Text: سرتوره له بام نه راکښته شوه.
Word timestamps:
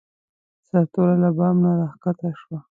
سرتوره 0.67 1.15
له 1.23 1.29
بام 1.37 1.55
نه 1.63 1.71
راکښته 1.79 2.29
شوه. 2.39 2.59